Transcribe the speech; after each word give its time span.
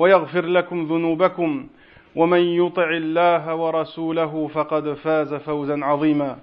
ويغفر 0.00 0.46
لكم 0.46 0.84
ذنوبكم 0.86 1.66
ومن 2.16 2.38
يطع 2.38 2.90
الله 2.90 3.54
ورسوله 3.54 4.48
فقد 4.54 4.94
فاز 4.94 5.34
فوزا 5.34 5.84
عظيما. 5.84 6.36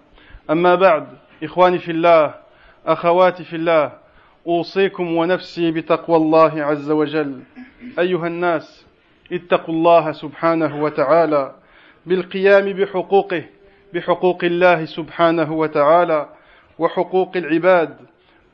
أما 0.49 0.75
بعد 0.75 1.07
إخواني 1.43 1.77
في 1.77 1.91
الله 1.91 2.33
أخواتي 2.85 3.43
في 3.43 3.55
الله 3.55 3.91
أوصيكم 4.47 5.15
ونفسي 5.15 5.71
بتقوى 5.71 6.17
الله 6.17 6.63
عز 6.63 6.91
وجل. 6.91 7.39
أيها 7.99 8.27
الناس 8.27 8.85
اتقوا 9.31 9.75
الله 9.75 10.11
سبحانه 10.11 10.83
وتعالى 10.83 11.55
بالقيام 12.05 12.73
بحقوقه 12.73 13.43
بحقوق 13.93 14.43
الله 14.43 14.85
سبحانه 14.85 15.53
وتعالى 15.53 16.29
وحقوق 16.79 17.37
العباد. 17.37 17.97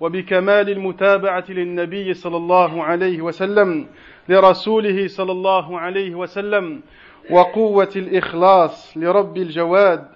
وبكمال 0.03 0.69
المتابعة 0.69 1.43
للنبي 1.49 2.13
صلى 2.13 2.37
الله 2.37 2.83
عليه 2.83 3.21
وسلم 3.21 3.87
لرسوله 4.29 5.07
صلى 5.07 5.31
الله 5.31 5.79
عليه 5.79 6.15
وسلم 6.15 6.81
وقوة 7.29 7.89
الإخلاص 7.95 8.97
لرب 8.97 9.37
الجواد. 9.37 10.07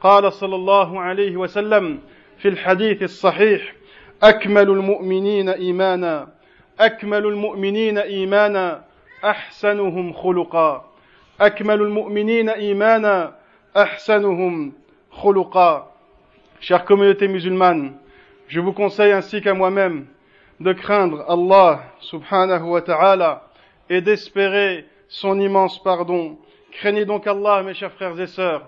قال 0.00 0.32
صلى 0.32 0.54
الله 0.54 1.00
عليه 1.00 1.36
وسلم 1.36 1.98
في 2.38 2.48
الحديث 2.48 3.02
الصحيح 3.02 3.74
أكمل 4.22 4.70
المؤمنين 4.70 5.48
إيمانا 5.48 6.28
أكمل 6.80 7.26
المؤمنين 7.26 7.98
إيمانا 7.98 8.84
أحسنهم 9.24 10.12
خلقا. 10.12 10.84
أكمل 11.40 11.82
المؤمنين 11.82 12.48
إيمانا 12.48 13.34
أحسنهم 13.76 14.72
خلقا. 15.10 15.94
Chère 16.60 16.84
communauté 16.84 17.28
musulmane, 17.28 17.92
je 18.48 18.60
vous 18.60 18.72
conseille 18.72 19.12
ainsi 19.12 19.40
qu'à 19.42 19.54
moi-même 19.54 20.06
de 20.60 20.72
craindre 20.72 21.24
Allah 21.28 21.82
subhanahu 22.00 22.62
wa 22.62 22.82
ta'ala 22.82 23.42
et 23.90 24.00
d'espérer 24.00 24.86
son 25.08 25.38
immense 25.38 25.82
pardon. 25.82 26.38
Craignez 26.72 27.04
donc 27.04 27.26
Allah, 27.26 27.62
mes 27.62 27.74
chers 27.74 27.92
frères 27.92 28.18
et 28.18 28.26
sœurs. 28.26 28.62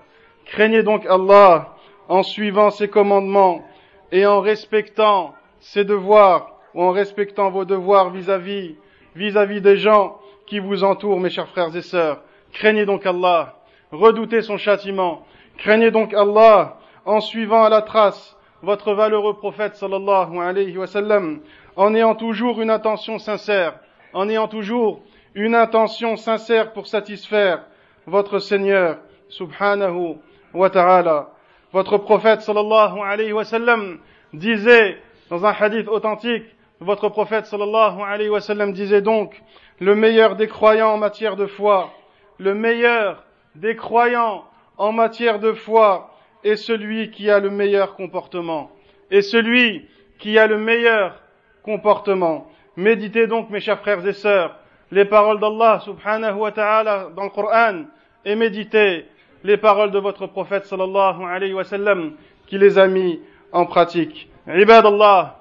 Craignez 0.47 0.83
donc 0.83 1.07
Allah 1.07 1.75
en 2.09 2.23
suivant 2.23 2.71
ses 2.71 2.89
commandements 2.89 3.65
et 4.13 4.27
en 4.27 4.41
respectant 4.41 5.35
ses 5.61 5.85
devoirs 5.85 6.53
ou 6.75 6.83
en 6.83 6.91
respectant 6.91 7.51
vos 7.51 7.65
devoirs 7.65 8.11
vis-à-vis, 8.11 8.77
vis-à-vis 9.17 9.61
des 9.61 9.77
gens 9.77 10.19
qui 10.47 10.59
vous 10.59 10.85
entourent, 10.85 11.21
mes 11.21 11.31
chers 11.31 11.49
frères 11.49 11.75
et 11.75 11.83
sœurs. 11.83 12.23
Craignez 12.53 12.85
donc 12.85 13.07
Allah. 13.07 13.57
Redoutez 13.93 14.43
son 14.43 14.59
châtiment. 14.59 15.25
Craignez 15.59 15.91
donc 15.91 16.13
Allah 16.13 16.79
en 17.07 17.21
suivant 17.21 17.65
à 17.65 17.69
la 17.69 17.83
trace 17.83 18.37
votre 18.63 18.93
valeureux 18.93 19.35
prophète 19.35 19.77
sallallahu 19.77 20.39
alayhi 20.39 20.77
wa 20.77 20.87
sallam, 20.87 21.41
en 21.77 21.95
ayant 21.95 22.15
toujours 22.15 22.61
une 22.61 22.71
intention 22.71 23.19
sincère, 23.19 23.75
en 24.13 24.29
ayant 24.29 24.49
toujours 24.49 25.01
une 25.35 25.55
intention 25.55 26.17
sincère 26.17 26.73
pour 26.73 26.87
satisfaire 26.87 27.65
votre 28.07 28.39
Seigneur 28.39 28.99
subhanahu 29.29 30.17
wa 30.53 30.71
ta'ala. 30.71 31.31
Votre 31.73 31.99
prophète 31.99 32.43
sallallahu 32.43 33.01
alayhi 33.01 33.33
wa 33.33 33.45
sallam 33.45 33.99
disait 34.33 34.99
dans 35.31 35.47
un 35.47 35.53
hadith 35.53 35.89
authentique, 35.89 36.45
votre 36.81 37.09
prophète 37.09 37.47
sallallahu 37.47 38.03
alayhi 38.03 38.31
wa 38.31 38.41
sallam 38.41 38.73
disait 38.73 39.03
donc, 39.03 39.41
le 39.79 39.95
meilleur 39.95 40.37
des 40.37 40.49
croyants 40.49 40.93
en 40.95 40.99
matière 40.99 41.37
de 41.37 41.47
foi, 41.47 41.91
le 42.39 42.55
meilleur 42.55 43.23
des 43.55 43.77
croyants 43.77 44.45
en 44.77 44.93
matière 44.93 45.39
de 45.39 45.53
foi 45.53 46.11
est 46.44 46.56
celui 46.56 47.12
qui 47.12 47.30
a 47.30 47.40
le 47.40 47.50
meilleur 47.50 47.96
comportement. 47.96 48.72
Et 49.12 49.22
celui 49.22 49.86
qui 50.20 50.38
a 50.38 50.48
le 50.48 50.58
meilleur 50.58 51.22
comportement. 51.64 52.50
Méditez 52.78 53.28
donc, 53.28 53.50
mes 53.50 53.60
chers 53.60 53.80
frères 53.80 54.06
et 54.06 54.14
sœurs, 54.14 54.56
les 54.92 55.06
paroles 55.06 55.40
d'Allah 55.40 55.80
subhanahu 55.84 56.36
wa 56.36 56.52
ta'ala 56.52 57.10
dans 57.16 57.24
le 57.24 57.30
Coran 57.30 57.86
et 58.24 58.36
méditez 58.36 59.06
les 59.44 59.58
paroles 59.58 59.92
de 59.92 60.00
votre 60.00 60.28
prophète 60.28 60.66
sallallahu 60.66 61.24
alayhi 61.24 61.54
wa 61.54 61.64
sallam 61.64 62.14
qui 62.48 62.58
les 62.58 62.78
a 62.78 62.88
mis 62.88 63.20
en 63.52 63.66
pratique. 63.66 64.30
عباد 64.48 64.86
الله 64.86 65.32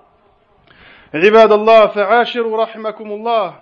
عباد 1.15 1.53
الله 1.53 1.87
فعاشروا 1.87 2.63
رحمكم 2.63 3.13
الله 3.13 3.55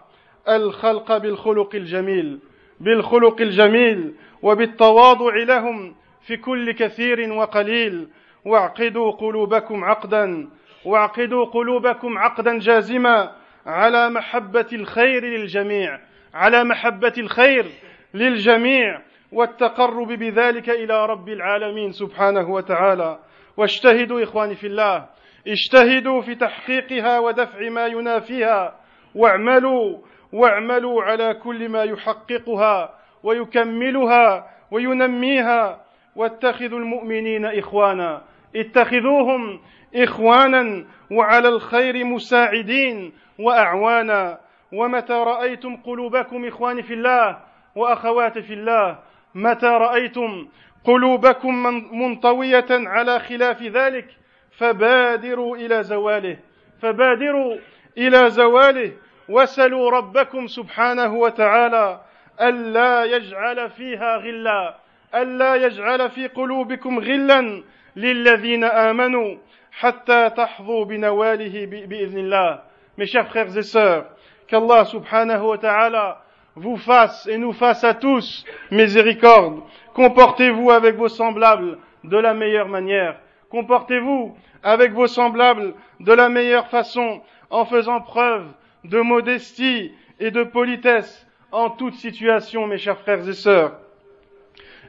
الخلق 0.48 1.16
بالخلق 1.16 1.74
الجميل 1.74 2.38
بالخلق 2.80 3.40
الجميل 3.40 4.14
وبالتواضع 4.42 5.34
لهم 5.36 5.94
في 6.27 6.37
كل 6.37 6.71
كثير 6.71 7.33
وقليل. 7.33 8.07
واعقدوا 8.45 9.11
قلوبكم 9.11 9.83
عقدا. 9.83 10.49
واعقدوا 10.85 11.45
قلوبكم 11.45 12.17
عقدا 12.17 12.59
جازما. 12.59 13.31
على 13.65 14.09
محبة 14.09 14.67
الخير 14.73 15.25
للجميع. 15.25 15.99
على 16.33 16.63
محبة 16.63 17.13
الخير 17.17 17.65
للجميع. 18.13 19.01
والتقرب 19.31 20.07
بذلك 20.07 20.69
إلى 20.69 21.05
رب 21.05 21.29
العالمين 21.29 21.91
سبحانه 21.91 22.49
وتعالى. 22.49 23.19
واجتهدوا 23.57 24.23
إخواني 24.23 24.55
في 24.55 24.67
الله. 24.67 25.05
اجتهدوا 25.47 26.21
في 26.21 26.35
تحقيقها 26.35 27.19
ودفع 27.19 27.69
ما 27.69 27.87
ينافيها. 27.87 28.75
واعملوا. 29.15 29.97
واعملوا 30.33 31.03
على 31.03 31.33
كل 31.33 31.69
ما 31.69 31.83
يحققها 31.83 32.93
ويكملها 33.23 34.49
وينميها. 34.71 35.86
واتخذوا 36.17 36.79
المؤمنين 36.79 37.45
إخوانا. 37.45 38.21
اتخذوهم 38.55 39.59
إخوانا 39.95 40.85
وعلى 41.11 41.47
الخير 41.47 42.03
مساعدين 42.03 43.13
وأعوانا. 43.39 44.37
ومتى 44.73 45.13
رأيتم 45.13 45.75
قلوبكم 45.75 46.45
إخواني 46.45 46.83
في 46.83 46.93
الله 46.93 47.37
وأخواتي 47.75 48.41
في 48.41 48.53
الله؟ 48.53 48.99
متى 49.35 49.67
رأيتم 49.67 50.47
قلوبكم 50.83 51.63
منطوية 51.91 52.65
على 52.69 53.19
خلاف 53.19 53.63
ذلك؟ 53.63 54.07
فبادروا 54.51 55.57
إلى 55.57 55.83
زواله. 55.83 56.37
فبادروا 56.81 57.57
إلى 57.97 58.29
زواله. 58.29 58.91
وسلوا 59.29 59.91
ربكم 59.91 60.47
سبحانه 60.47 61.15
وتعالى 61.15 62.01
ألا 62.41 63.03
يجعل 63.03 63.69
فيها 63.69 64.17
غلا. 64.17 64.86
ألا 65.14 65.54
يجعل 65.54 66.10
في 66.10 66.26
قلوبكم 66.26 66.98
غلا 66.98 67.62
للذين 67.96 68.64
آمنوا 68.64 69.36
حتى 69.72 70.30
تحظوا 70.30 70.84
بنواله 70.84 71.66
بإذن 71.66 72.18
الله 72.18 72.60
Mes 72.98 73.06
chers 73.06 73.26
frères 73.28 73.56
et 73.56 73.62
sœurs, 73.62 74.04
qu'Allah 74.46 74.84
subhanahu 74.84 75.42
wa 75.42 75.58
ta'ala 75.58 76.22
vous 76.56 76.76
fasse 76.76 77.26
et 77.26 77.38
nous 77.38 77.54
fasse 77.54 77.84
à 77.84 77.94
tous 77.94 78.44
miséricorde. 78.70 79.62
Comportez-vous 79.94 80.70
avec 80.70 80.96
vos 80.96 81.08
semblables 81.08 81.78
de 82.04 82.18
la 82.18 82.34
meilleure 82.34 82.68
manière. 82.68 83.18
Comportez-vous 83.50 84.36
avec 84.62 84.92
vos 84.92 85.06
semblables 85.06 85.74
de 86.00 86.12
la 86.12 86.28
meilleure 86.28 86.68
façon 86.68 87.22
en 87.48 87.64
faisant 87.64 88.00
preuve 88.00 88.46
de 88.84 89.00
modestie 89.00 89.92
et 90.20 90.30
de 90.30 90.42
politesse 90.42 91.26
en 91.50 91.70
toute 91.70 91.94
situation, 91.94 92.66
mes 92.66 92.78
chers 92.78 92.98
frères 92.98 93.26
et 93.28 93.34
sœurs. 93.34 93.72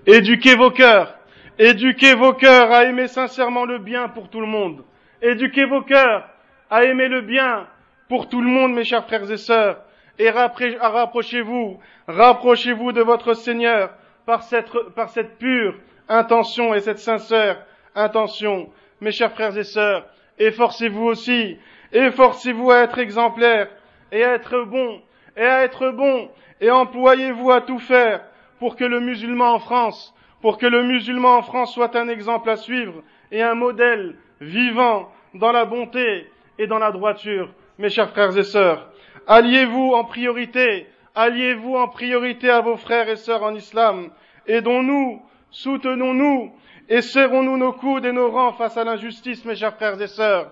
Éduquez 0.07 0.55
vos 0.55 0.71
cœurs. 0.71 1.15
Éduquez 1.59 2.15
vos 2.15 2.33
cœurs 2.33 2.71
à 2.73 2.85
aimer 2.85 3.09
sincèrement 3.09 3.65
le 3.65 3.79
bien 3.79 4.09
pour 4.09 4.29
tout 4.31 4.41
le 4.41 4.47
monde. 4.47 4.85
Éduquez 5.21 5.65
vos 5.65 5.83
cœurs 5.83 6.29
à 6.71 6.85
aimer 6.85 7.09
le 7.09 7.21
bien 7.21 7.67
pour 8.09 8.29
tout 8.29 8.41
le 8.41 8.49
monde, 8.49 8.73
mes 8.75 8.85
chers 8.85 9.05
frères 9.07 9.31
et 9.31 9.37
sœurs. 9.37 9.83
et 10.19 10.31
rapprochez-vous, 10.31 11.79
rapprochez-vous 12.09 12.93
de 12.93 13.03
votre 13.03 13.35
Seigneur 13.35 13.91
par 14.29 14.43
cette, 14.43 15.39
pure 15.39 15.75
intention 16.09 16.75
et 16.75 16.81
cette 16.81 16.99
sincère 16.99 17.65
intention. 17.95 18.71
Mes 19.01 19.11
chers 19.11 19.33
frères 19.33 19.57
et 19.57 19.65
sœurs, 19.65 20.07
efforcez-vous 20.39 21.05
aussi, 21.05 21.57
efforcez-vous 21.93 22.71
à 22.71 22.81
être 22.81 22.99
exemplaires 22.99 23.69
et 24.13 24.23
à 24.25 24.35
être 24.35 24.65
bons, 24.65 25.01
et 25.37 25.45
à 25.45 25.63
être 25.63 25.91
bons, 25.91 26.29
et 26.61 26.71
employez-vous 26.71 27.51
à 27.51 27.63
tout 27.63 27.79
faire 27.79 28.21
pour 28.59 28.77
que 28.77 28.85
le 28.85 29.01
musulman 29.01 29.55
en 29.55 29.59
France, 29.59 30.15
pour 30.41 30.59
que 30.59 30.67
le 30.67 30.83
musulman 30.83 31.39
en 31.39 31.43
France 31.43 31.75
soit 31.75 31.97
un 31.97 32.09
exemple 32.09 32.51
à 32.51 32.57
suivre 32.57 33.03
et 33.31 33.43
un 33.43 33.55
modèle 33.55 34.17
vivant 34.41 35.11
dans 35.35 35.53
la 35.53 35.65
bonté 35.65 36.31
et 36.59 36.67
dans 36.67 36.79
la 36.79 36.91
droiture. 36.91 37.51
Mes 37.79 37.91
chers 37.91 38.11
frères 38.11 38.37
et 38.37 38.43
sœurs, 38.43 38.89
alliez-vous 39.27 39.93
en 39.95 40.05
priorité, 40.05 40.87
alliez-vous 41.15 41.77
en 41.77 41.89
priorité 41.89 42.51
à 42.51 42.61
vos 42.61 42.77
frères 42.77 43.09
et 43.09 43.17
sœurs 43.17 43.43
en 43.43 43.55
islam, 43.55 44.11
aidons-nous, 44.47 45.23
soutenons-nous, 45.51 46.53
et 46.89 47.03
serrons-nous 47.03 47.57
nos 47.57 47.73
coudes 47.73 48.07
et 48.07 48.13
nos 48.13 48.31
rangs 48.31 48.55
face 48.55 48.77
à 48.77 48.85
l'injustice, 48.85 49.45
mes 49.45 49.55
chers 49.55 49.77
frères 49.77 50.01
et 50.01 50.07
sœurs. 50.07 50.51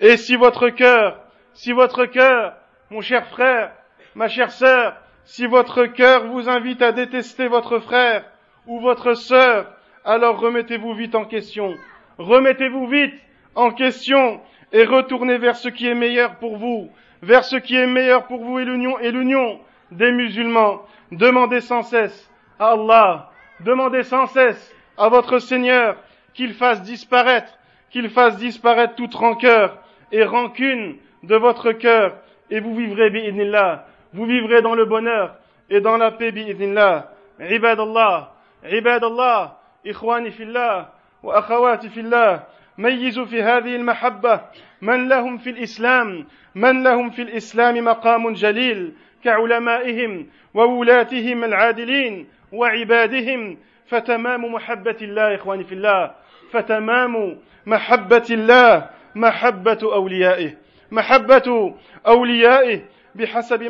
Et 0.00 0.16
si 0.16 0.36
votre 0.36 0.68
cœur, 0.68 1.20
si 1.54 1.72
votre 1.72 2.04
cœur, 2.06 2.54
mon 2.90 3.00
cher 3.00 3.26
frère, 3.28 3.72
ma 4.14 4.28
chère 4.28 4.50
sœur, 4.50 4.96
si 5.26 5.46
votre 5.46 5.86
cœur 5.86 6.28
vous 6.28 6.48
invite 6.48 6.80
à 6.82 6.92
détester 6.92 7.48
votre 7.48 7.80
frère 7.80 8.24
ou 8.66 8.80
votre 8.80 9.14
sœur, 9.14 9.66
alors 10.04 10.38
remettez-vous 10.38 10.94
vite 10.94 11.16
en 11.16 11.24
question. 11.24 11.74
Remettez-vous 12.18 12.86
vite 12.86 13.14
en 13.56 13.72
question 13.72 14.40
et 14.72 14.84
retournez 14.84 15.36
vers 15.38 15.56
ce 15.56 15.68
qui 15.68 15.88
est 15.88 15.96
meilleur 15.96 16.36
pour 16.36 16.56
vous, 16.56 16.90
vers 17.22 17.44
ce 17.44 17.56
qui 17.56 17.74
est 17.74 17.88
meilleur 17.88 18.26
pour 18.26 18.44
vous 18.44 18.60
et 18.60 18.64
l'union 18.64 19.60
des 19.90 20.12
musulmans. 20.12 20.82
Demandez 21.10 21.60
sans 21.60 21.82
cesse 21.82 22.30
à 22.60 22.72
Allah, 22.72 23.30
demandez 23.60 24.04
sans 24.04 24.26
cesse 24.26 24.74
à 24.96 25.08
votre 25.08 25.40
Seigneur 25.40 25.96
qu'il 26.34 26.54
fasse 26.54 26.82
disparaître, 26.82 27.52
qu'il 27.90 28.10
fasse 28.10 28.36
disparaître 28.36 28.94
toute 28.94 29.14
rancœur 29.14 29.78
et 30.12 30.22
rancune 30.22 30.96
de 31.24 31.34
votre 31.34 31.72
cœur 31.72 32.16
et 32.48 32.60
vous 32.60 32.76
vivrez 32.76 33.10
bi'idnillah, 33.10 33.86
vous 34.16 34.24
vivrez 34.24 34.62
dans 34.62 34.74
le 34.74 34.86
bonheur 34.86 35.36
et 35.68 35.80
dans 35.80 35.96
la 35.96 36.10
paix 36.10 36.32
bi'idnillah. 36.32 37.04
عباد 37.40 37.80
الله 37.80 38.28
عباد 38.64 39.04
الله 39.04 39.52
إخواني 39.86 40.30
في 40.30 40.42
الله 40.42 40.88
وأخواتي 41.22 41.88
في 41.88 42.00
الله 42.00 42.42
ميزوا 42.78 43.24
في 43.24 43.42
هذه 43.42 43.76
المحبة 43.76 44.40
من 44.82 45.08
لهم 45.08 45.38
في 45.38 45.50
الإسلام 45.50 46.26
من 46.54 46.82
لهم 46.82 47.10
في 47.10 47.22
الإسلام 47.22 47.84
مقام 47.84 48.32
جليل 48.32 48.92
كعلمائهم 49.24 50.26
وولاتهم 50.54 51.44
العادلين 51.44 52.26
وعبادهم 52.52 53.58
فتمام 53.86 54.52
محبة 54.52 54.96
الله 55.02 55.34
إخواني 55.34 55.64
في 55.64 55.74
الله 55.74 56.10
فتمام 56.52 57.38
محبة 57.66 58.26
الله 58.30 58.90
محبة 59.14 59.78
أوليائه 59.82 60.50
محبة 60.90 61.74
أوليائه 62.06 62.80
بحسب 63.16 63.62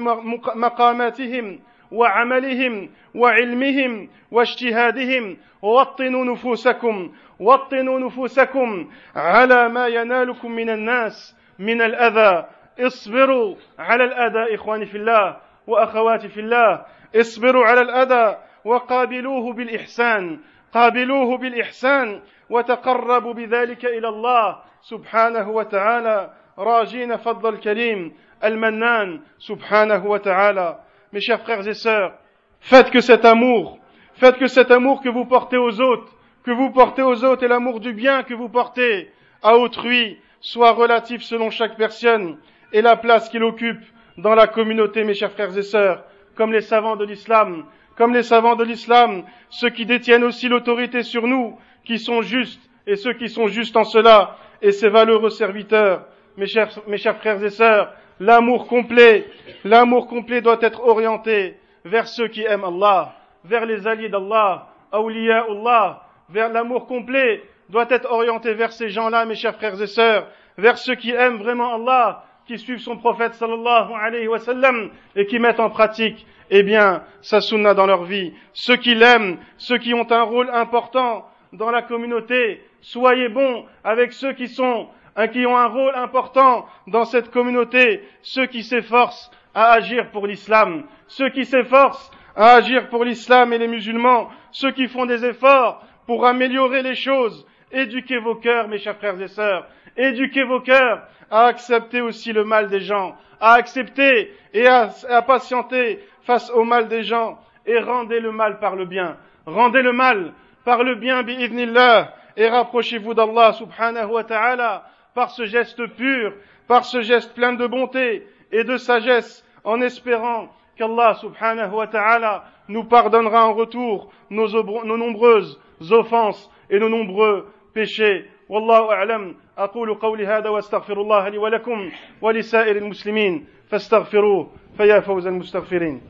مقاماتهم 0.56 1.60
وعملهم 1.92 2.90
وعلمهم 3.14 4.08
واجتهادهم. 4.30 5.36
وطنوا 5.62 6.24
نفوسكم 6.24 7.12
وطنوا 7.40 7.98
نفوسكم 7.98 8.90
على 9.16 9.68
ما 9.68 9.86
ينالكم 9.86 10.52
من 10.52 10.70
الناس 10.70 11.36
من 11.58 11.82
الأذى. 11.82 12.46
اصبروا 12.80 13.54
على 13.78 14.04
الأذى 14.04 14.54
إخواني 14.54 14.86
في 14.86 14.96
الله 14.96 15.36
وأخواتي 15.66 16.28
في 16.28 16.40
الله. 16.40 16.84
اصبروا 17.16 17.64
على 17.64 17.80
الأذى 17.80 18.36
وقابلوه 18.64 19.52
بالإحسان. 19.52 20.40
قابلوه 20.72 21.38
بالإحسان 21.38 22.22
وتقربوا 22.50 23.32
بذلك 23.32 23.84
إلى 23.84 24.08
الله 24.08 24.62
سبحانه 24.82 25.50
وتعالى. 25.50 26.30
راجين 26.57 27.17
فضل 27.17 27.53
الكريم 27.53 28.13
المنان 28.43 29.21
سبحانه 29.39 30.05
وتعالى 30.05 30.77
Mes 31.13 31.19
chers 31.19 31.41
frères 31.41 31.67
et 31.67 31.73
sœurs, 31.73 32.13
faites 32.61 32.89
que 32.89 33.01
cet 33.01 33.25
amour, 33.25 33.79
faites 34.13 34.37
que 34.37 34.47
cet 34.47 34.71
amour 34.71 35.01
que 35.01 35.09
vous 35.09 35.25
portez 35.25 35.57
aux 35.57 35.81
autres, 35.81 36.15
que 36.43 36.51
vous 36.51 36.69
portez 36.71 37.01
aux 37.01 37.23
autres 37.25 37.43
et 37.43 37.47
l'amour 37.47 37.79
du 37.79 37.93
bien 37.93 38.23
que 38.23 38.33
vous 38.33 38.49
portez 38.49 39.11
à 39.43 39.57
autrui 39.57 40.17
soit 40.39 40.71
relatif 40.71 41.21
selon 41.21 41.49
chaque 41.49 41.77
personne 41.77 42.37
et 42.73 42.81
la 42.81 42.95
place 42.95 43.29
qu'il 43.29 43.43
occupe 43.43 43.81
dans 44.17 44.35
la 44.35 44.47
communauté, 44.47 45.03
mes 45.03 45.13
chers 45.13 45.31
frères 45.31 45.57
et 45.57 45.63
sœurs, 45.63 46.03
comme 46.35 46.51
les 46.51 46.61
savants 46.61 46.95
de 46.95 47.05
l'islam, 47.05 47.65
comme 47.95 48.13
les 48.13 48.23
savants 48.23 48.55
de 48.55 48.63
l'islam, 48.63 49.23
ceux 49.49 49.69
qui 49.69 49.85
détiennent 49.85 50.23
aussi 50.23 50.47
l'autorité 50.47 51.03
sur 51.03 51.27
nous, 51.27 51.57
qui 51.83 51.99
sont 51.99 52.21
justes, 52.21 52.61
et 52.87 52.95
ceux 52.95 53.13
qui 53.13 53.29
sont 53.29 53.47
justes 53.47 53.77
en 53.77 53.83
cela, 53.83 54.37
et 54.61 54.71
ces 54.71 54.89
valeureux 54.89 55.29
serviteurs, 55.29 56.05
mes 56.36 56.46
chers, 56.46 57.16
frères 57.18 57.42
et 57.42 57.50
sœurs, 57.50 57.92
l'amour 58.20 58.66
complet, 58.66 59.26
l'amour 59.64 60.06
complet 60.06 60.40
doit 60.40 60.58
être 60.60 60.86
orienté 60.86 61.56
vers 61.84 62.06
ceux 62.06 62.28
qui 62.28 62.42
aiment 62.42 62.64
Allah, 62.64 63.14
vers 63.44 63.66
les 63.66 63.86
alliés 63.86 64.08
d'Allah, 64.08 64.68
Allah, 64.92 66.02
vers 66.28 66.52
l'amour 66.52 66.86
complet 66.86 67.42
doit 67.68 67.86
être 67.90 68.10
orienté 68.10 68.54
vers 68.54 68.72
ces 68.72 68.90
gens-là, 68.90 69.24
mes 69.24 69.34
chers 69.34 69.56
frères 69.56 69.80
et 69.80 69.86
sœurs, 69.86 70.28
vers 70.56 70.78
ceux 70.78 70.94
qui 70.94 71.10
aiment 71.10 71.38
vraiment 71.38 71.74
Allah, 71.74 72.24
qui 72.46 72.58
suivent 72.58 72.80
son 72.80 72.96
prophète 72.96 73.34
sallallahu 73.34 73.92
alayhi 74.00 74.28
wa 74.28 74.38
sallam 74.38 74.90
et 75.16 75.26
qui 75.26 75.38
mettent 75.38 75.60
en 75.60 75.70
pratique, 75.70 76.26
eh 76.50 76.62
bien, 76.62 77.02
sa 77.20 77.40
sunna 77.40 77.74
dans 77.74 77.86
leur 77.86 78.04
vie. 78.04 78.32
Ceux 78.52 78.76
qui 78.76 78.94
l'aiment, 78.94 79.38
ceux 79.56 79.78
qui 79.78 79.94
ont 79.94 80.10
un 80.10 80.22
rôle 80.22 80.48
important 80.52 81.28
dans 81.52 81.70
la 81.70 81.82
communauté, 81.82 82.62
soyez 82.80 83.28
bons 83.28 83.64
avec 83.82 84.12
ceux 84.12 84.32
qui 84.32 84.48
sont, 84.48 84.88
hein, 85.16 85.28
qui 85.28 85.46
ont 85.46 85.56
un 85.56 85.66
rôle 85.66 85.94
important 85.94 86.66
dans 86.86 87.04
cette 87.04 87.30
communauté, 87.30 88.02
ceux 88.22 88.46
qui 88.46 88.62
s'efforcent 88.62 89.30
à 89.54 89.72
agir 89.72 90.10
pour 90.10 90.26
l'islam, 90.26 90.84
ceux 91.06 91.30
qui 91.30 91.44
s'efforcent 91.44 92.10
à 92.36 92.56
agir 92.56 92.88
pour 92.88 93.04
l'islam 93.04 93.52
et 93.52 93.58
les 93.58 93.68
musulmans, 93.68 94.28
ceux 94.52 94.70
qui 94.72 94.86
font 94.86 95.06
des 95.06 95.24
efforts 95.24 95.82
pour 96.06 96.26
améliorer 96.26 96.82
les 96.82 96.94
choses, 96.94 97.46
éduquez 97.72 98.18
vos 98.18 98.34
cœurs, 98.34 98.68
mes 98.68 98.78
chers 98.78 98.96
frères 98.96 99.20
et 99.20 99.28
sœurs, 99.28 99.66
éduquez 99.96 100.44
vos 100.44 100.60
cœurs 100.60 101.02
à 101.30 101.46
accepter 101.46 102.00
aussi 102.00 102.32
le 102.32 102.44
mal 102.44 102.68
des 102.68 102.80
gens, 102.80 103.16
à 103.40 103.54
accepter 103.54 104.32
et 104.52 104.66
à, 104.66 104.90
patienter 105.26 106.00
face 106.22 106.50
au 106.50 106.64
mal 106.64 106.88
des 106.88 107.02
gens, 107.02 107.38
et 107.64 107.78
rendez 107.78 108.20
le 108.20 108.32
mal 108.32 108.58
par 108.58 108.76
le 108.76 108.84
bien. 108.84 109.16
Rendez 109.46 109.82
le 109.82 109.92
mal 109.92 110.32
par 110.64 110.84
le 110.84 110.94
bien, 110.94 111.22
bi'idnillah, 111.22 112.12
et 112.36 112.48
rapprochez-vous 112.48 113.14
d'Allah 113.14 113.52
subhanahu 113.54 114.10
wa 114.10 114.24
ta'ala 114.24 114.84
par 115.15 115.31
ce 115.31 115.45
geste 115.45 115.85
pur, 115.95 116.33
par 116.67 116.85
ce 116.85 117.01
geste 117.01 117.33
plein 117.33 117.53
de 117.53 117.67
bonté 117.67 118.27
et 118.51 118.63
de 118.63 118.77
sagesse, 118.77 119.45
en 119.63 119.81
espérant 119.81 120.49
qu'Allah 120.77 121.13
subhanahu 121.15 121.73
wa 121.73 121.87
ta'ala 121.87 122.45
nous 122.67 122.83
pardonnera 122.83 123.47
en 123.47 123.53
retour 123.53 124.11
nos, 124.29 124.47
nos 124.85 124.97
nombreuses 124.97 125.59
offenses 125.91 126.49
et 126.69 126.79
nos 126.79 126.89
nombreux 126.89 127.47
péchés. 127.73 128.25
والله 128.51 128.91
أعلم 128.91 129.35
أقول 129.57 129.93
قولي 129.93 130.27
هذا 130.27 130.49
واستغفر 130.49 131.01
الله 131.01 131.29
لي 131.29 131.37
ولكم 131.37 131.91
ولسائر 132.21 132.75
المسلمين 132.75 133.47
فاستغفروه 133.69 134.51
فيا 134.77 134.99
فوز 134.99 135.27
المستغفرين 135.27 136.01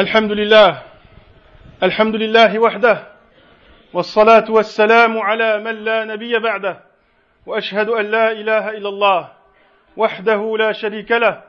الحمد 0.00 0.32
لله 0.32 0.82
الحمد 1.82 2.16
لله 2.16 2.58
وحده 2.58 3.06
والصلاة 3.92 4.44
والسلام 4.50 5.18
على 5.18 5.58
من 5.58 5.84
لا 5.84 6.04
نبي 6.04 6.38
بعده 6.38 6.80
وأشهد 7.46 7.88
أن 7.88 8.04
لا 8.04 8.32
إله 8.32 8.70
إلا 8.70 8.88
الله 8.88 9.28
وحده 9.96 10.56
لا 10.58 10.72
شريك 10.72 11.12
له 11.12 11.42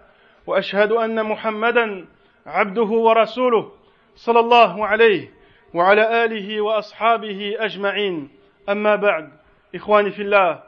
وأشهد 0.48 0.92
أن 0.92 1.26
محمدا 1.26 2.06
عبده 2.46 2.84
ورسوله 3.08 3.72
صلى 4.16 4.40
الله 4.40 4.88
عليه 4.88 5.32
وعلى 5.74 6.26
آله 6.26 6.62
وأصحابه 6.62 7.56
أجمعين. 7.60 8.30
أما 8.70 8.96
بعد 8.96 9.30
إخواني 9.76 10.12
في 10.12 10.22
الله 10.22 10.60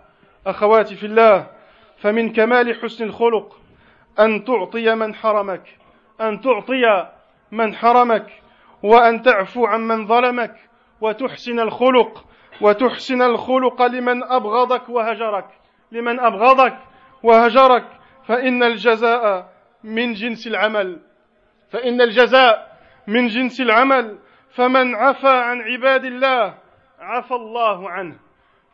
أخواتي 0.48 0.96
في 0.96 1.06
الله 1.06 1.48
فمن 1.98 2.34
كمال 2.34 2.76
حسن 2.82 3.04
الخلق 3.06 3.58
أن 4.20 4.46
تعطي 4.46 4.96
من 4.96 5.16
حرمك 5.16 5.78
أن 6.22 6.42
تعطي 6.42 7.13
من 7.54 7.76
حرمك 7.76 8.42
وأن 8.84 9.22
تعفو 9.22 9.66
عن 9.66 9.82
من 9.82 10.08
ظلمك 10.08 10.56
وتحسن 11.02 11.60
الخلق 11.60 12.26
وتحسن 12.62 13.22
الخلق 13.22 13.82
لمن 13.82 14.24
أبغضك 14.24 14.90
وهجرك 14.90 15.46
لمن 15.92 16.20
أبغضك 16.20 16.78
وهجرك 17.24 17.86
فإن 18.28 18.64
الجزاء 18.64 19.54
من 19.84 20.14
جنس 20.14 20.48
العمل 20.48 21.00
فإن 21.72 22.02
الجزاء 22.02 22.78
من 23.08 23.28
جنس 23.28 23.62
العمل 23.62 24.20
فمن 24.50 24.96
عفى 24.96 25.28
عن 25.38 25.62
عباد 25.62 26.06
الله 26.06 26.54
عفى 27.00 27.34
الله 27.36 27.90
عنه 27.90 28.16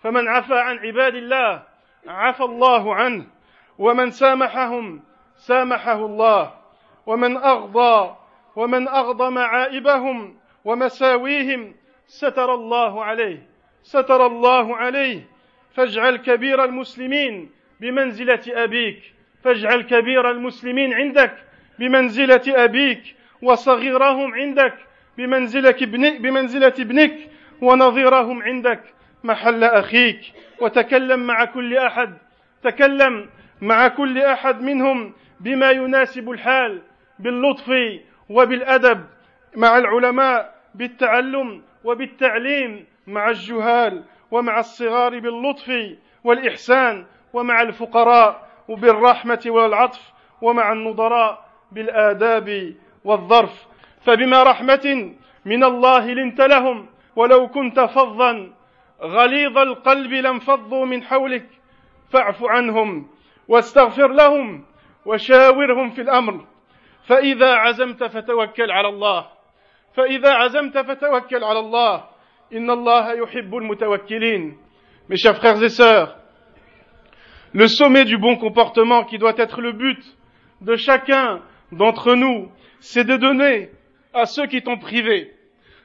فمن 0.04 0.28
عفى 0.28 0.60
عن 0.60 0.78
عباد 0.78 1.16
الله 1.16 1.64
عفى 2.08 2.44
الله 2.44 2.96
عنه 2.96 3.26
ومن 3.80 4.12
سامحهم 4.12 5.04
سامحه 5.36 6.06
الله 6.06 6.54
ومن 7.06 7.38
أغضى 7.38 8.19
ومن 8.60 8.88
أغضى 8.88 9.30
معائبهم 9.30 10.36
ومساويهم 10.66 11.75
ستر 12.08 12.54
الله 12.54 13.04
عليه 13.04 13.48
ستر 13.84 14.25
الله 14.25 14.78
عليه. 14.78 15.28
فاجعل 15.75 16.16
كبير 16.16 16.63
المسلمين 16.63 17.50
بمنزلة 17.80 18.42
أبيك 18.48 19.13
فاجعل 19.44 19.82
كبير 19.82 20.32
المسلمين 20.32 20.94
عندك 20.94 21.34
بمنزلة 21.80 22.42
أبيك 22.48 23.16
وصغيرهم 23.42 24.34
عندك 24.34 24.74
بمنزلة 25.18 25.75
ابنك, 25.82 26.22
بمنزلة 26.22 26.74
ابنك 26.80 27.16
ونظيرهم 27.62 28.44
عندك 28.44 28.84
محل 29.24 29.63
أخيك. 29.63 30.22
وتكلم 30.62 31.20
مع 31.20 31.46
كل 31.46 31.78
أحد 31.78 32.18
تكلم 32.63 33.30
مع 33.62 33.88
كل 33.88 34.18
أحد 34.18 34.62
منهم 34.62 35.13
بما 35.39 35.72
يناسب 35.72 36.32
الحال 36.32 36.82
باللطف 37.20 37.70
وبالأدب 38.30 39.06
مع 39.56 39.78
العلماء 39.78 40.56
بالتعلم 40.76 41.62
وبالتعليم 41.84 42.86
مع 43.08 43.30
الجهال 43.30 44.04
ومع 44.32 44.60
الصغار 44.60 45.20
باللطف 45.20 45.72
والإحسان 46.24 47.06
ومع 47.34 47.62
الفقراء 47.62 48.50
وبالرحمة 48.68 49.42
والعطف 49.48 50.02
ومع 50.42 50.72
النظراء 50.72 51.50
بالآداب 51.72 52.74
والظرف. 53.04 53.68
فبما 54.02 54.44
رحمة 54.44 55.14
من 55.46 55.64
الله 55.64 56.12
لنت 56.12 56.42
لهم 56.42 56.86
ولو 57.16 57.48
كنت 57.48 57.80
فظا 57.80 58.50
غليظ 59.02 59.58
القلب 59.58 60.12
لانفضوا 60.12 60.86
من 60.86 61.04
حولك 61.04 61.46
فاعف 62.10 62.44
عنهم 62.44 63.08
واستغفر 63.48 64.08
لهم 64.08 64.66
وشاورهم 65.06 65.90
في 65.90 66.02
الأمر. 66.02 66.46
فاذا 67.09 67.55
عزمت 67.55 68.05
فتوكل 68.05 68.71
على 68.71 68.88
الله 68.88 69.26
فاذا 69.95 70.33
عزمت 70.33 70.79
فتوكل 70.79 71.45
على 71.45 71.59
الله 71.59 72.05
ان 72.53 72.71
الله 72.71 73.12
يحب 73.12 73.55
المتوكلين 73.55 74.57
mes 75.09 75.17
chers 75.17 75.37
frères 75.37 75.62
et 75.62 75.69
sœurs 75.69 76.17
le 77.53 77.69
sommet 77.69 78.05
du 78.05 78.17
bon 78.17 78.37
comportement 78.37 79.05
qui 79.05 79.19
doit 79.19 79.35
être 79.37 79.61
le 79.61 79.73
but 79.73 80.03
de 80.61 80.76
chacun 80.76 81.43
d'entre 81.73 82.14
nous 82.14 82.50
c'est 82.81 83.05
de 83.05 83.17
donner 83.17 83.71
à 84.12 84.25
ceux 84.26 84.47
qui 84.47 84.62
t'ont 84.62 84.79
privé 84.79 85.33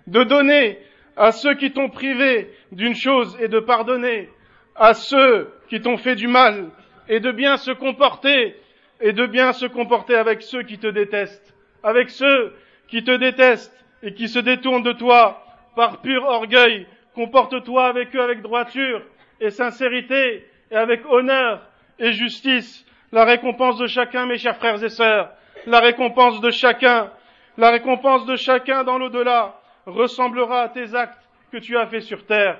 de 0.08 0.24
donner 0.24 0.80
à 1.18 1.32
ceux 1.32 1.54
qui 1.56 1.72
t'ont 1.72 1.90
privé 1.90 2.50
d'une 2.72 2.96
chose 2.96 3.38
et 3.42 3.50
de 3.50 3.60
pardonner 3.60 4.30
à 4.76 4.94
ceux 4.94 5.52
qui 5.68 5.82
t'ont 5.82 5.98
fait 5.98 6.16
du 6.16 6.28
mal 6.28 6.70
et 7.10 7.20
de 7.20 7.32
bien 7.32 7.58
se 7.58 7.72
comporter 7.72 8.56
et 9.05 9.13
de 9.13 9.27
bien 9.27 9.53
se 9.53 9.67
comporter 9.67 10.15
avec 10.15 10.41
ceux 10.41 10.63
qui 10.63 10.79
te 10.79 10.87
détestent, 10.87 11.55
avec 11.83 12.09
ceux 12.09 12.57
qui 12.89 13.05
te 13.05 13.15
détestent 13.15 13.85
et 14.03 14.15
qui 14.15 14.29
se 14.29 14.39
détournent 14.39 14.83
de 14.83 14.93
toi 14.93 15.45
par 15.77 16.01
pur 16.01 16.25
orgueil. 16.25 16.87
Comporte-toi 17.15 17.87
avec 17.87 18.17
eux 18.17 18.23
avec 18.23 18.41
droiture 18.41 19.03
et 19.41 19.51
sincérité 19.51 20.49
et 20.71 20.77
avec 20.77 21.03
honneur 21.07 21.61
et 21.99 22.13
justice. 22.13 22.87
La 23.13 23.27
récompense 23.27 23.77
de 23.77 23.87
chacun, 23.87 24.25
mes 24.25 24.39
chers 24.39 24.57
frères 24.57 24.83
et 24.83 24.89
sœurs, 24.89 25.31
la 25.67 25.81
récompense 25.81 26.41
de 26.41 26.51
chacun, 26.51 27.11
la 27.59 27.73
récompense 27.73 28.25
de 28.25 28.37
chacun 28.37 28.85
dans 28.85 28.97
l'au-delà, 28.97 29.61
ressemblera 29.85 30.63
à 30.63 30.69
tes 30.71 30.95
actes 30.95 31.29
que 31.53 31.59
tu 31.59 31.77
as 31.77 31.87
faits 31.89 32.05
sur 32.05 32.25
terre. 32.25 32.59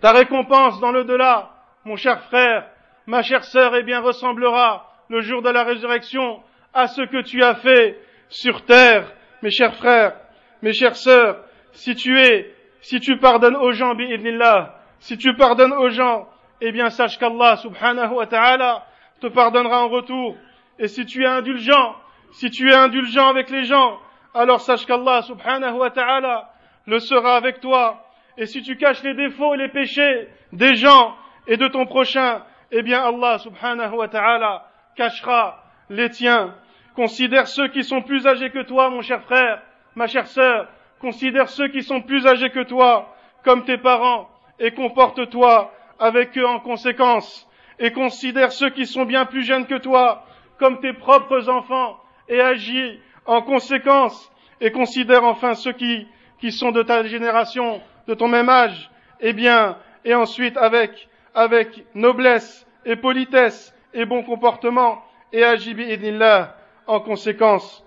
Ta 0.00 0.12
récompense 0.12 0.78
dans 0.78 0.92
l'au-delà, 0.92 1.50
mon 1.84 1.96
cher 1.96 2.22
frère, 2.22 2.68
ma 3.06 3.22
chère 3.22 3.42
sœur, 3.42 3.74
eh 3.74 3.82
bien 3.82 3.98
ressemblera 3.98 4.93
le 5.14 5.20
jour 5.20 5.42
de 5.42 5.48
la 5.48 5.62
résurrection 5.62 6.42
à 6.72 6.88
ce 6.88 7.02
que 7.02 7.22
tu 7.22 7.40
as 7.44 7.54
fait 7.54 7.96
sur 8.28 8.64
terre, 8.64 9.12
mes 9.42 9.50
chers 9.50 9.76
frères, 9.76 10.16
mes 10.60 10.72
chères 10.72 10.96
sœurs, 10.96 11.36
si 11.70 11.94
tu 11.94 12.18
es, 12.18 12.52
si 12.80 12.98
tu 12.98 13.16
pardonnes 13.18 13.54
aux 13.54 13.70
gens, 13.70 13.94
bi'idnillah, 13.94 14.74
si 14.98 15.16
tu 15.16 15.32
pardonnes 15.36 15.72
aux 15.72 15.88
gens, 15.88 16.28
eh 16.60 16.72
bien 16.72 16.90
sache 16.90 17.16
qu'Allah 17.16 17.58
subhanahu 17.58 18.14
wa 18.14 18.26
ta'ala 18.26 18.86
te 19.20 19.28
pardonnera 19.28 19.84
en 19.84 19.88
retour. 19.88 20.36
Et 20.80 20.88
si 20.88 21.06
tu 21.06 21.22
es 21.22 21.26
indulgent, 21.26 21.94
si 22.32 22.50
tu 22.50 22.72
es 22.72 22.74
indulgent 22.74 23.28
avec 23.28 23.50
les 23.50 23.66
gens, 23.66 24.00
alors 24.34 24.62
sache 24.62 24.84
qu'Allah 24.84 25.22
subhanahu 25.22 25.76
wa 25.76 25.90
ta'ala 25.90 26.50
le 26.86 26.98
sera 26.98 27.36
avec 27.36 27.60
toi. 27.60 28.04
Et 28.36 28.46
si 28.46 28.62
tu 28.62 28.76
caches 28.76 29.04
les 29.04 29.14
défauts 29.14 29.54
et 29.54 29.58
les 29.58 29.68
péchés 29.68 30.28
des 30.52 30.74
gens 30.74 31.14
et 31.46 31.56
de 31.56 31.68
ton 31.68 31.86
prochain, 31.86 32.42
eh 32.72 32.82
bien 32.82 33.00
Allah 33.00 33.38
subhanahu 33.38 33.94
wa 33.94 34.08
ta'ala 34.08 34.73
cachera 34.96 35.64
les 35.90 36.10
tiens. 36.10 36.54
Considère 36.94 37.48
ceux 37.48 37.68
qui 37.68 37.82
sont 37.82 38.02
plus 38.02 38.26
âgés 38.26 38.50
que 38.50 38.62
toi, 38.62 38.90
mon 38.90 39.02
cher 39.02 39.22
frère, 39.22 39.62
ma 39.94 40.06
chère 40.06 40.26
sœur. 40.26 40.68
Considère 41.00 41.48
ceux 41.48 41.68
qui 41.68 41.82
sont 41.82 42.00
plus 42.00 42.26
âgés 42.26 42.50
que 42.50 42.62
toi 42.62 43.14
comme 43.42 43.64
tes 43.64 43.78
parents 43.78 44.28
et 44.58 44.70
comporte-toi 44.70 45.72
avec 45.98 46.36
eux 46.38 46.46
en 46.46 46.60
conséquence. 46.60 47.48
Et 47.78 47.92
considère 47.92 48.52
ceux 48.52 48.70
qui 48.70 48.86
sont 48.86 49.04
bien 49.04 49.26
plus 49.26 49.42
jeunes 49.42 49.66
que 49.66 49.78
toi 49.78 50.24
comme 50.58 50.80
tes 50.80 50.92
propres 50.92 51.48
enfants 51.48 51.98
et 52.28 52.40
agis 52.40 53.00
en 53.26 53.42
conséquence 53.42 54.30
et 54.60 54.70
considère 54.70 55.24
enfin 55.24 55.54
ceux 55.54 55.72
qui, 55.72 56.06
qui 56.38 56.52
sont 56.52 56.70
de 56.70 56.82
ta 56.82 57.02
génération, 57.02 57.82
de 58.06 58.14
ton 58.14 58.28
même 58.28 58.48
âge, 58.48 58.90
eh 59.20 59.32
bien, 59.32 59.76
et 60.04 60.14
ensuite 60.14 60.56
avec, 60.56 61.08
avec 61.34 61.84
noblesse 61.94 62.66
et 62.84 62.96
politesse 62.96 63.73
et 63.94 64.04
bon 64.04 64.22
comportement 64.22 65.02
et 65.32 65.42
agis 65.42 65.74
bi'idnillah 65.74 66.54
en 66.86 67.00
conséquence. 67.00 67.84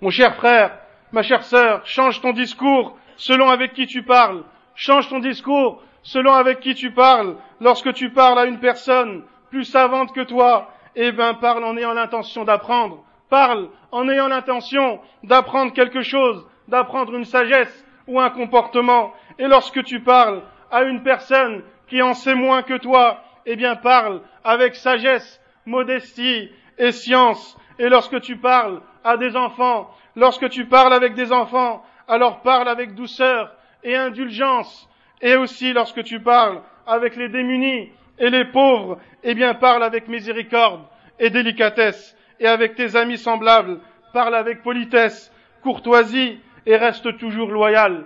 Mon 0.00 0.10
cher 0.10 0.36
frère, 0.36 0.78
ma 1.12 1.22
chère 1.22 1.42
sœur, 1.42 1.84
change 1.84 2.20
ton 2.20 2.32
discours 2.32 2.96
selon 3.16 3.48
avec 3.48 3.72
qui 3.72 3.86
tu 3.86 4.02
parles. 4.02 4.44
Change 4.74 5.08
ton 5.08 5.18
discours 5.18 5.82
selon 6.02 6.32
avec 6.32 6.60
qui 6.60 6.74
tu 6.74 6.92
parles. 6.92 7.36
Lorsque 7.60 7.92
tu 7.92 8.10
parles 8.10 8.38
à 8.38 8.44
une 8.44 8.60
personne 8.60 9.24
plus 9.50 9.64
savante 9.64 10.12
que 10.12 10.22
toi, 10.22 10.70
eh 10.96 11.10
bien, 11.10 11.34
parle 11.34 11.64
en 11.64 11.76
ayant 11.76 11.94
l'intention 11.94 12.44
d'apprendre 12.44 13.04
parle 13.34 13.68
en 13.90 14.08
ayant 14.08 14.28
l'intention 14.28 15.00
d'apprendre 15.24 15.72
quelque 15.72 16.02
chose, 16.02 16.46
d'apprendre 16.68 17.14
une 17.14 17.24
sagesse 17.24 17.84
ou 18.06 18.20
un 18.20 18.30
comportement. 18.30 19.12
Et 19.40 19.48
lorsque 19.48 19.82
tu 19.82 19.98
parles 19.98 20.42
à 20.70 20.84
une 20.84 21.02
personne 21.02 21.62
qui 21.88 22.00
en 22.00 22.14
sait 22.14 22.36
moins 22.36 22.62
que 22.62 22.78
toi, 22.78 23.24
eh 23.46 23.56
bien 23.56 23.76
parle 23.76 24.20
avec 24.42 24.74
sagesse, 24.74 25.40
modestie 25.66 26.50
et 26.78 26.92
science. 26.92 27.56
Et 27.78 27.88
lorsque 27.88 28.20
tu 28.20 28.36
parles 28.36 28.80
à 29.02 29.16
des 29.16 29.36
enfants, 29.36 29.90
lorsque 30.16 30.48
tu 30.48 30.66
parles 30.66 30.94
avec 30.94 31.14
des 31.14 31.32
enfants, 31.32 31.84
alors 32.08 32.40
parle 32.42 32.68
avec 32.68 32.94
douceur 32.94 33.52
et 33.82 33.96
indulgence. 33.96 34.88
Et 35.20 35.36
aussi 35.36 35.72
lorsque 35.72 36.02
tu 36.04 36.20
parles 36.20 36.60
avec 36.86 37.16
les 37.16 37.28
démunis 37.28 37.90
et 38.18 38.30
les 38.30 38.44
pauvres, 38.44 38.98
eh 39.22 39.34
bien 39.34 39.54
parle 39.54 39.82
avec 39.82 40.08
miséricorde 40.08 40.82
et 41.18 41.30
délicatesse 41.30 42.16
et 42.40 42.46
avec 42.46 42.74
tes 42.74 42.96
amis 42.96 43.18
semblables, 43.18 43.80
parle 44.12 44.34
avec 44.34 44.62
politesse, 44.62 45.32
courtoisie 45.62 46.38
et 46.66 46.76
reste 46.76 47.18
toujours 47.18 47.50
loyal. 47.50 48.04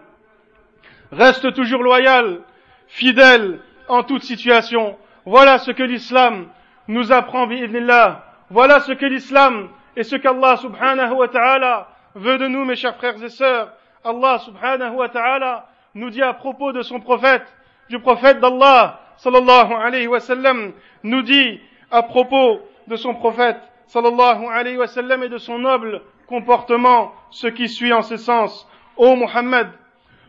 Reste 1.11 1.53
toujours 1.55 1.83
loyal, 1.83 2.41
fidèle 2.87 3.61
en 3.89 4.03
toute 4.03 4.23
situation. 4.23 4.97
Voilà 5.29 5.59
ce 5.59 5.73
que 5.73 5.83
l'islam 5.83 6.49
nous 6.87 7.13
apprend, 7.13 7.47
bi'idnillah. 7.47 8.25
Voilà 8.49 8.81
ce 8.81 8.93
que 8.93 9.05
l'islam 9.05 9.69
et 9.95 10.03
ce 10.03 10.17
qu'Allah 10.17 10.57
subhanahu 10.57 11.13
wa 11.13 11.29
ta'ala 11.29 11.89
veut 12.15 12.39
de 12.39 12.49
nous, 12.49 12.65
mes 12.65 12.77
chers 12.77 12.97
frères 12.97 13.23
et 13.23 13.29
sœurs. 13.29 13.71
Allah 14.03 14.39
subhanahu 14.39 14.95
wa 14.95 15.11
ta'ala 15.11 15.67
nous 15.95 16.09
dit 16.09 16.23
à 16.23 16.33
propos 16.33 16.73
de 16.73 16.81
son 16.81 17.01
prophète, 17.01 17.45
du 17.91 17.99
prophète 17.99 18.41
d'Allah, 18.41 19.01
sallallahu 19.19 19.75
alayhi 19.75 20.07
wa 20.07 20.19
sallam, 20.19 20.73
nous 21.03 21.21
dit 21.21 21.61
à 21.91 22.03
propos 22.05 22.61
de 22.87 22.97
son 22.97 23.15
prophète, 23.15 23.61
sallallahu 23.87 24.47
alayhi 24.47 24.79
wa 24.79 24.87
sallam 24.87 25.23
et 25.25 25.29
de 25.29 25.37
son 25.37 25.59
noble 25.59 26.01
comportement, 26.27 27.13
ce 27.29 27.49
qui 27.49 27.69
suit 27.69 27.93
en 27.93 28.01
ce 28.01 28.17
sens. 28.17 28.67
Ô 28.97 29.15
Muhammad, 29.15 29.69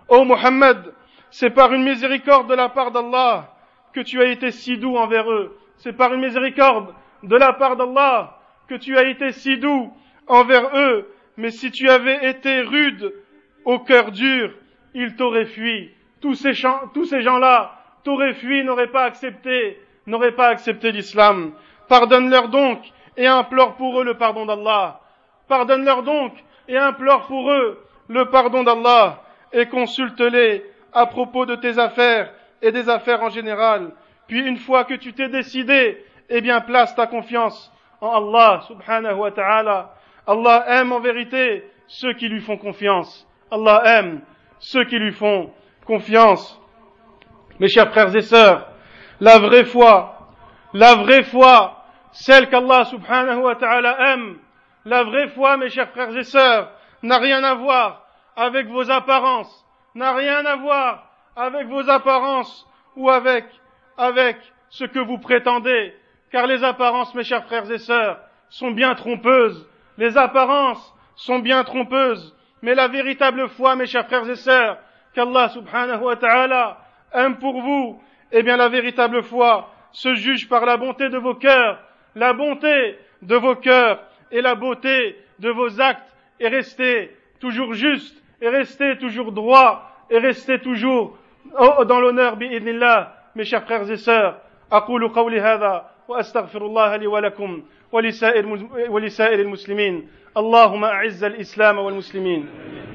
ô 0.09 0.25
Muhammad, 0.25 0.93
c'est 1.31 1.51
par 1.51 1.71
une 1.71 1.85
miséricorde 1.85 2.49
de 2.49 2.55
la 2.55 2.67
part 2.67 2.91
d'Allah 2.91 3.47
que 3.93 4.01
tu 4.01 4.21
as 4.21 4.25
été 4.25 4.51
si 4.51 4.77
doux 4.77 4.95
envers 4.97 5.29
eux. 5.31 5.57
C'est 5.77 5.93
par 5.93 6.13
une 6.13 6.21
miséricorde 6.21 6.93
de 7.23 7.35
la 7.35 7.53
part 7.53 7.75
d'Allah 7.75 8.37
que 8.67 8.75
tu 8.75 8.97
as 8.97 9.03
été 9.03 9.31
si 9.31 9.57
doux 9.57 9.91
envers 10.27 10.75
eux. 10.77 11.07
Mais 11.37 11.51
si 11.51 11.71
tu 11.71 11.89
avais 11.89 12.29
été 12.29 12.61
rude, 12.61 13.13
au 13.65 13.79
cœur 13.79 14.11
dur, 14.11 14.53
ils 14.93 15.15
t'auraient 15.15 15.45
fui. 15.45 15.91
Tous 16.21 16.35
ces, 16.35 16.53
gens-là 16.53 17.77
t'auraient 18.03 18.33
fui, 18.33 18.63
n'auraient 18.63 18.91
pas 18.91 19.05
accepté, 19.05 19.79
n'auraient 20.05 20.33
pas 20.33 20.47
accepté 20.47 20.91
l'islam. 20.91 21.53
Pardonne-leur 21.87 22.49
donc 22.49 22.81
et 23.15 23.27
implore 23.27 23.75
pour 23.75 24.01
eux 24.01 24.03
le 24.03 24.15
pardon 24.15 24.45
d'Allah. 24.45 24.99
Pardonne-leur 25.47 26.03
donc 26.03 26.33
et 26.67 26.77
implore 26.77 27.27
pour 27.27 27.51
eux 27.51 27.85
le 28.07 28.25
pardon 28.25 28.63
d'Allah 28.63 29.23
et 29.53 29.67
consulte-les 29.67 30.65
à 30.93 31.05
propos 31.05 31.45
de 31.45 31.55
tes 31.55 31.77
affaires 31.79 32.31
et 32.61 32.71
des 32.71 32.89
affaires 32.89 33.21
en 33.21 33.29
général. 33.29 33.91
Puis 34.27 34.39
une 34.39 34.57
fois 34.57 34.83
que 34.83 34.93
tu 34.93 35.13
t'es 35.13 35.29
décidé, 35.29 36.03
eh 36.29 36.41
bien 36.41 36.61
place 36.61 36.95
ta 36.95 37.07
confiance 37.07 37.71
en 38.01 38.15
Allah 38.15 38.61
subhanahu 38.67 39.17
wa 39.17 39.31
ta'ala. 39.31 39.93
Allah 40.27 40.65
aime 40.67 40.91
en 40.91 40.99
vérité 40.99 41.63
ceux 41.87 42.13
qui 42.13 42.29
lui 42.29 42.39
font 42.41 42.57
confiance. 42.57 43.27
Allah 43.51 43.81
aime 43.85 44.21
ceux 44.59 44.83
qui 44.85 44.99
lui 44.99 45.11
font 45.11 45.51
confiance. 45.85 46.59
Mes 47.59 47.67
chers 47.67 47.89
frères 47.89 48.15
et 48.15 48.21
sœurs, 48.21 48.67
la 49.19 49.39
vraie 49.39 49.65
foi, 49.65 50.29
la 50.73 50.95
vraie 50.95 51.23
foi, 51.23 51.83
celle 52.11 52.49
qu'Allah 52.49 52.85
subhanahu 52.85 53.41
wa 53.41 53.55
ta'ala 53.55 54.13
aime, 54.13 54.37
la 54.85 55.03
vraie 55.03 55.27
foi, 55.29 55.57
mes 55.57 55.69
chers 55.69 55.89
frères 55.89 56.15
et 56.15 56.23
sœurs, 56.23 56.71
n'a 57.03 57.17
rien 57.17 57.43
à 57.43 57.55
voir 57.55 58.05
avec 58.35 58.67
vos 58.67 58.89
apparences, 58.91 59.65
n'a 59.95 60.13
rien 60.13 60.45
à 60.45 60.55
voir 60.55 61.08
avec 61.39 61.67
vos 61.67 61.89
apparences 61.89 62.67
ou 62.97 63.09
avec, 63.09 63.45
avec 63.97 64.35
ce 64.69 64.83
que 64.83 64.99
vous 64.99 65.17
prétendez, 65.17 65.93
car 66.31 66.45
les 66.45 66.65
apparences, 66.65 67.15
mes 67.15 67.23
chers 67.23 67.45
frères 67.45 67.71
et 67.71 67.77
sœurs, 67.77 68.19
sont 68.49 68.71
bien 68.71 68.93
trompeuses. 68.93 69.67
Les 69.97 70.17
apparences 70.17 70.93
sont 71.15 71.39
bien 71.39 71.63
trompeuses. 71.63 72.35
Mais 72.61 72.75
la 72.75 72.89
véritable 72.89 73.47
foi, 73.47 73.77
mes 73.77 73.85
chers 73.85 74.05
frères 74.07 74.29
et 74.29 74.35
sœurs, 74.35 74.79
qu'Allah 75.13 75.47
subhanahu 75.49 76.03
wa 76.03 76.17
ta'ala 76.17 76.77
aime 77.13 77.37
pour 77.37 77.61
vous, 77.61 78.01
eh 78.33 78.43
bien 78.43 78.57
la 78.57 78.67
véritable 78.67 79.23
foi 79.23 79.69
se 79.93 80.13
juge 80.15 80.49
par 80.49 80.65
la 80.65 80.75
bonté 80.75 81.07
de 81.07 81.17
vos 81.17 81.35
cœurs, 81.35 81.79
la 82.15 82.33
bonté 82.33 82.99
de 83.21 83.35
vos 83.35 83.55
cœurs 83.55 84.03
et 84.29 84.41
la 84.41 84.55
beauté 84.55 85.17
de 85.39 85.49
vos 85.49 85.79
actes, 85.79 86.13
et 86.41 86.49
restez 86.49 87.15
toujours 87.39 87.73
juste, 87.73 88.21
et 88.41 88.49
restez 88.49 88.97
toujours 88.97 89.31
droit, 89.31 89.89
et 90.09 90.19
restez 90.19 90.59
toujours 90.59 91.17
dans 91.85 91.99
l'honneur, 91.99 92.35
bi'idnillah, 92.37 93.13
mes 93.35 93.45
chers 93.45 93.63
frères 93.63 93.89
et 93.89 93.97
sœurs. 93.97 94.35
أقول 94.71 95.07
قولي 95.07 95.41
هذا 95.41 95.85
وأستغفر 96.07 96.65
الله 96.65 96.95
لي 96.95 97.07
ولكم 97.07 97.63
ولسائر, 97.91 98.67
ولسائر 98.89 99.39
المسلمين 99.39 100.09
اللهم 100.37 100.85
أعز 100.85 101.23
الإسلام 101.23 101.77
والمسلمين 101.77 102.49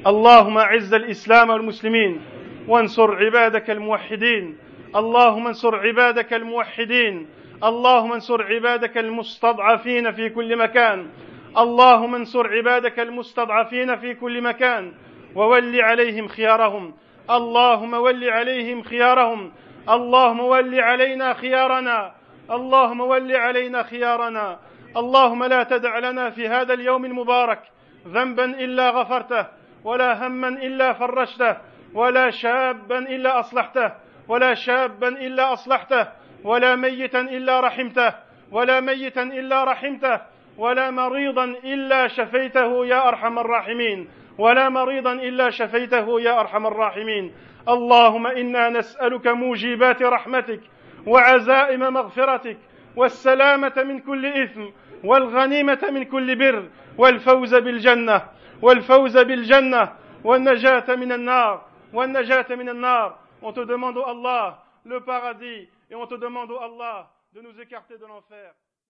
اللهم 0.07 0.57
أعز 0.57 0.93
الإسلام 0.93 1.49
والمسلمين 1.49 2.21
وانصر 2.67 3.25
عبادك 3.25 3.69
الموحدين 3.69 4.57
اللهم 4.95 5.47
انصر 5.47 5.75
عبادك 5.87 6.33
الموحدين 6.33 7.27
اللهم 7.63 8.13
انصر 8.13 8.43
عبادك 8.43 8.97
المستضعفين 8.97 10.11
في 10.11 10.29
كل 10.29 10.55
مكان 10.57 11.07
اللهم 11.57 12.15
انصر 12.15 12.47
عبادك 12.47 12.99
المستضعفين 12.99 13.95
في 13.95 14.13
كل 14.13 14.41
مكان 14.41 14.93
وول 15.35 15.81
عليهم 15.81 16.27
خيارهم 16.27 16.93
اللهم 17.29 17.93
ول 17.93 18.29
عليهم 18.29 18.83
خيارهم. 18.83 19.51
اللهم 19.89 20.39
ول 20.39 20.79
علينا 20.79 21.33
خيارنا. 21.33 22.11
اللهم 22.51 23.01
ول 23.01 23.35
علينا 23.35 23.83
خيارنا. 23.83 24.59
اللهم 24.97 25.43
لا 25.43 25.63
تدع 25.63 25.99
لنا 25.99 26.29
في 26.29 26.47
هذا 26.47 26.73
اليوم 26.73 27.05
المبارك 27.05 27.61
ذنبا 28.07 28.45
إلا 28.45 28.89
غفرته 28.89 29.45
ولا 29.83 30.27
هما 30.27 30.47
إلا 30.47 30.93
فرجته 30.93 31.57
ولا 31.93 32.29
شابا 32.29 32.97
إلا 32.97 33.39
أصلحته 33.39 33.91
ولا 34.27 34.53
شابا 34.53 35.07
إلا 35.07 35.53
أصلحته 35.53 36.07
ولا 36.43 36.75
ميتا 36.75 37.21
إلا 37.21 37.59
رحمته 37.59 38.13
ولا 38.51 38.79
ميتا 38.79 39.23
إلا 39.23 39.63
رحمته 39.63 40.21
ولا 40.57 40.91
مريضا 40.91 41.43
إلا 41.43 42.07
شفيته 42.07 42.85
يا 42.85 43.07
أرحم 43.07 43.39
الراحمين. 43.39 44.07
ولا 44.37 44.69
مريضا 44.69 45.13
إلا 45.13 45.49
شفيته 45.49 46.21
يا 46.21 46.39
أرحم 46.39 46.67
الراحمين. 46.67 47.33
اللهم 47.69 48.27
إنا 48.27 48.69
نسألك 48.69 49.27
موجبات 49.27 50.03
رحمتك 50.03 50.61
وعزائم 51.07 51.79
مغفرتك 51.93 52.57
والسلامة 52.95 53.73
من 53.77 53.99
كل 53.99 54.25
إثم 54.25 54.65
والغنيمة 55.03 55.89
من 55.91 56.03
كل 56.03 56.35
بر 56.35 56.69
والفوز 56.97 57.55
بالجنة 57.55 58.21
والفوز 58.61 59.17
بالجنة 59.17 59.93
والنجاة 60.23 60.95
من 60.95 61.11
النار 61.11 61.65
والنجاة 61.93 62.55
من 62.55 62.69
النار. 62.69 63.15
On 63.41 63.53
te 63.53 63.59
demande 63.59 63.97
Allah 64.07 64.63
le 64.85 64.99
paradis 65.01 65.67
et 65.91 65.95
on 65.95 66.07
te 66.07 66.15
demande 66.15 66.51
Allah 66.61 67.09
de 67.33 67.41
nous 67.41 67.59
écarter 67.61 67.97
de 67.97 68.05
l'enfer. 68.05 68.53